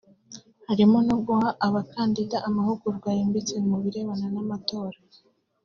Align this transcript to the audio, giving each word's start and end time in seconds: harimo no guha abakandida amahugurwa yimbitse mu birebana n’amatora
harimo 0.67 0.97
no 1.07 1.15
guha 1.25 1.47
abakandida 1.67 2.37
amahugurwa 2.47 3.09
yimbitse 3.17 3.55
mu 3.69 3.77
birebana 3.83 4.27
n’amatora 4.33 4.97